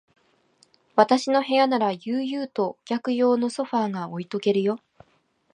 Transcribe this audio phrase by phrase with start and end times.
[0.95, 4.79] 私の部屋なら、悠々とお客用のソファーが置いとけるよ。